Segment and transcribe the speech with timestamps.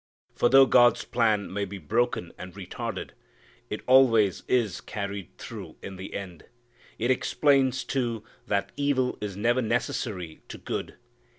[0.33, 3.11] For though God's plan may be broken, and retarded,
[3.69, 6.45] it always is carried through in the end.
[6.97, 10.95] It explains too that evil is never necessary to good.